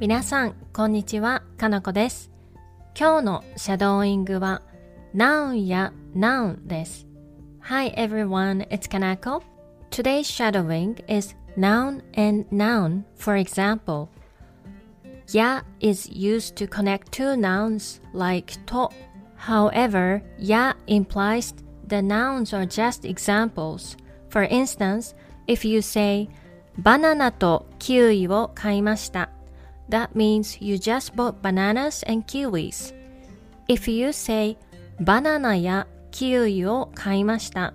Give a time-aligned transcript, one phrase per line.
[0.00, 2.30] 皆さん、こんにちは、かなこです。
[2.98, 4.62] 今日のシャドーイングは
[5.14, 7.06] noun や noun です。
[7.60, 9.42] Hi everyone, it's Kanako.
[9.90, 13.04] Today's shadowing is noun and noun.
[13.16, 14.08] For example,
[15.32, 18.90] ya is used to connect two nouns like to.
[19.36, 21.54] However, ya implies
[21.88, 23.96] the nouns are just examples.
[24.28, 25.14] For instance,
[25.46, 26.28] if you say
[26.78, 29.30] バナナとキウイを買いました
[29.88, 32.94] that means you just bought bananas and kiwis.
[33.68, 34.56] If you say
[35.00, 37.74] バナナやキウイを買いました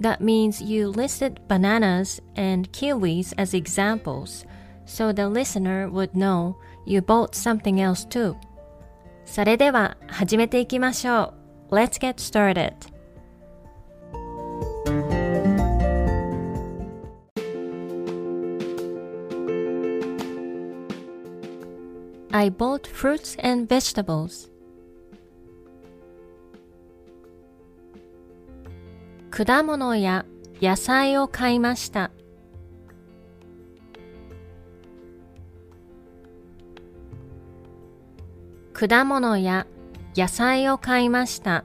[0.00, 4.46] that means you listed bananas and kiwis as examples,
[4.86, 6.54] so the listener would know
[6.86, 8.36] you bought something else too.
[9.24, 11.34] それでは始めていきましょ
[11.70, 11.74] う。
[11.74, 12.72] Let's get started.
[22.43, 24.49] I bought fruits and vegetables.
[29.31, 30.25] 果物や
[30.61, 32.11] 野菜を買いました。
[38.73, 39.65] 果物や
[40.13, 41.63] 野菜を買いました。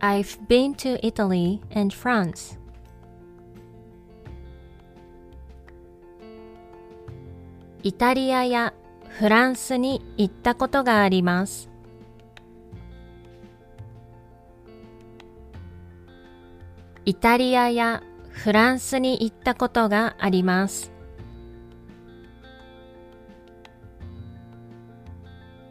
[0.00, 2.58] I've been to Italy and France.
[7.86, 8.74] イタリアや
[9.06, 11.70] フランスに行ったことがあります。
[17.04, 20.90] イタリアやフランスに行ったことがあります。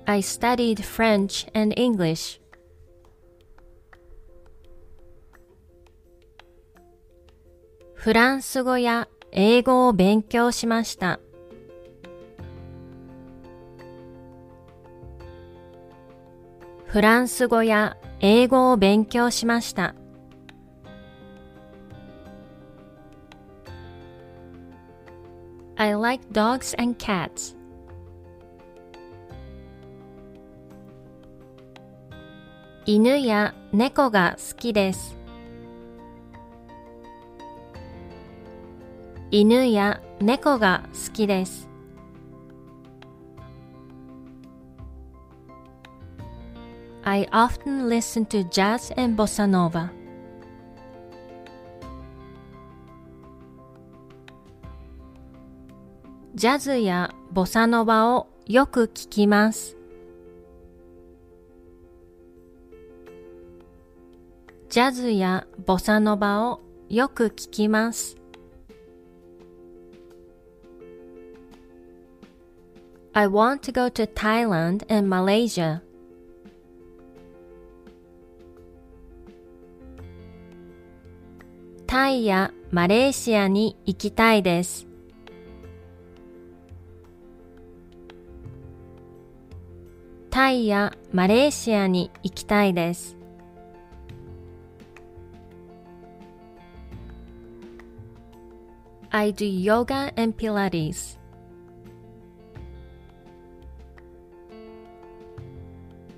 [0.06, 2.40] I studied French and English.
[7.94, 11.20] フランス語や英語を勉強しました。
[16.96, 19.96] フランス語や英語を勉強しました。
[25.76, 27.58] I like dogs and cats.
[32.86, 35.18] 犬や猫が好きです。
[39.32, 41.68] 犬や猫が好きです。
[47.05, 49.91] I often listen to jazz and bossa nova.
[56.35, 59.77] ジャズやボサノバをよく聞きます。
[64.71, 68.17] ジャズやボサノバをよく聞きます。
[73.13, 75.83] I want to go to Thailand and Malaysia.
[82.06, 84.86] タイやマレーシアに行きたいです。
[90.30, 93.18] タイやマレーシアに行きたいです。
[99.10, 101.18] I do yoga and Pilates.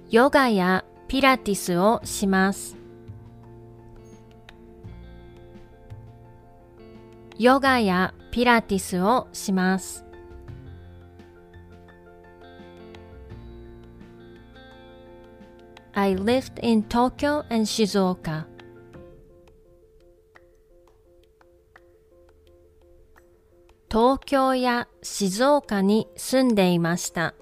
[0.09, 2.76] ヨガやピラティスをします。
[7.39, 10.03] ヨガやピラティスをします。
[15.93, 18.45] I lived in Tokyo and Shizuoka.
[23.89, 27.35] 東京や静岡に住んでいました。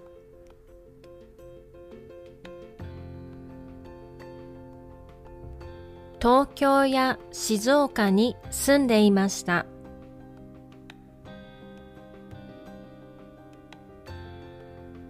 [6.22, 9.66] 東京や静岡に住んでいました。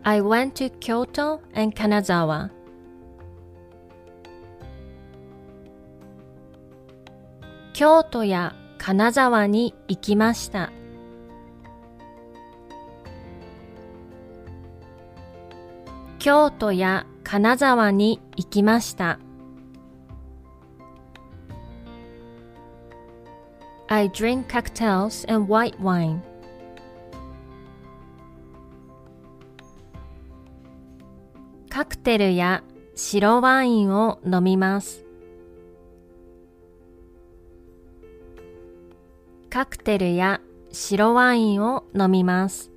[0.08, 2.52] I went to Kyoto and Kanazawa.
[7.74, 10.72] 京都や金沢に行きました。
[16.20, 19.18] 京都や金沢に行きました。
[23.88, 26.22] I drink cocktails and white wine.
[31.76, 32.64] カクテルや
[32.96, 35.04] 白ワインを飲みます。
[39.50, 40.40] カクテルや
[40.72, 42.72] 白ワインを飲みます。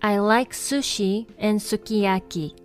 [0.00, 2.56] I like sushi and sukiyaki.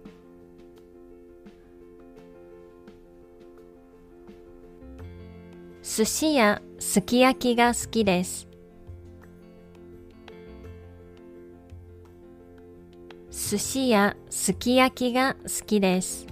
[5.84, 8.55] 寿司やすき焼きが好きです。
[13.48, 16.26] 寿司やすき焼きが好きです。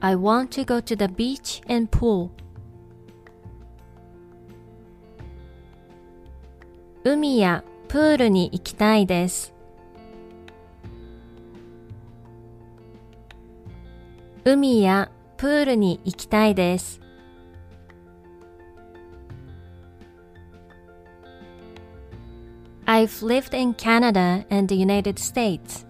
[0.00, 2.28] I want to go to the beach and pool.
[7.04, 9.54] 海やプールに行きたいです。
[14.44, 17.07] 海やプールに行きたいです。
[22.98, 25.86] I've lived in Canada and the United States.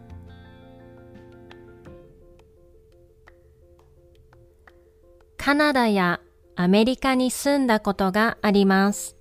[5.38, 6.20] カナダや
[6.54, 9.16] アメリカに住んだことがあります。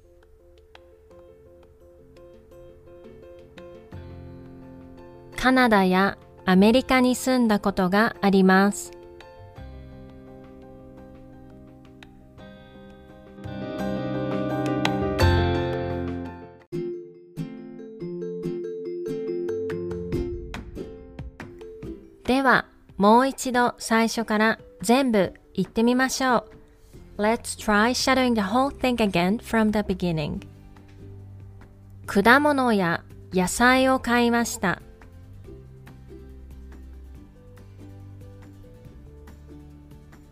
[5.38, 8.97] カナダやアメリカに住んだことがあります。
[22.28, 22.66] では、
[22.98, 26.46] もう一度最初から全部言ってみましょ
[27.18, 27.22] う。
[27.22, 30.46] Let's try shadowing the whole thing again from the beginning.
[32.06, 34.82] 果物や野菜を買いました。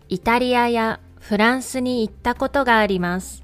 [0.10, 3.42] イタリアやフランスに行ったことがあります。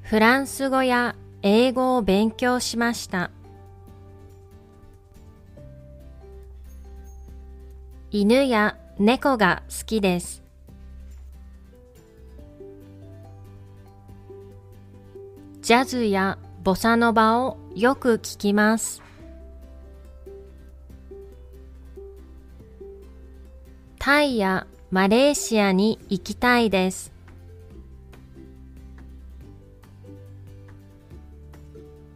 [0.00, 3.30] フランス語や英語を勉強しました。
[8.10, 10.42] 犬や猫が好きです。
[15.60, 19.02] ジャズやボサノバをよく聞きます。
[23.98, 27.12] タイやマレーシアに行きたいです。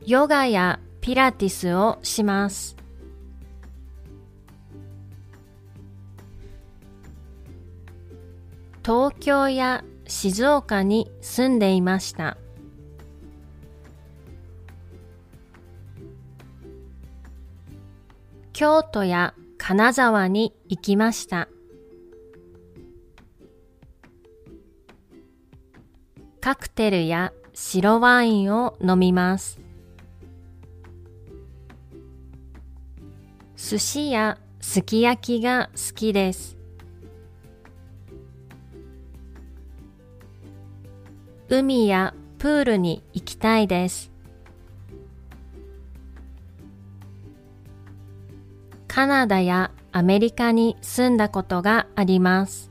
[0.06, 2.81] ヨガやピラティスをします。
[8.84, 12.36] 東京や静岡に住んでいました。
[18.52, 21.48] 京都や金沢に行きました。
[26.40, 29.60] カクテルや白ワインを飲みます。
[33.56, 36.61] 寿司やすき焼きが好きです。
[41.54, 44.10] 海やプールに行きたいです。
[48.88, 52.70] カナダやアメリカに住んだことがあります。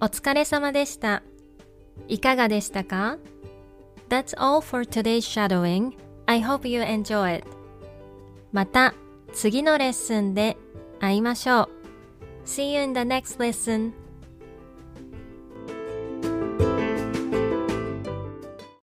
[0.00, 1.22] お疲れ様でした。
[2.08, 3.18] いかがでしたか
[4.08, 5.96] ?That's all for today's shadowing.
[6.26, 7.55] I hope you enjoy it.
[8.56, 8.94] また
[9.34, 10.56] 次のレッスンで
[10.98, 11.68] 会いましょう。
[12.46, 13.92] See you in the next lesson.